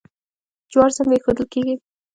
جوار 0.71 0.89
څنګه 0.97 1.13
ایښودل 1.15 1.45
کیږي؟ 1.53 1.75